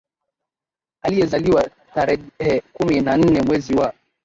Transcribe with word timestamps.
Aliyezaliwa 1.01 1.67
tarejhe 1.93 2.61
kumi 2.73 3.01
na 3.01 3.17
nne 3.17 3.41
mwezi 3.41 3.73
wa 3.75 3.93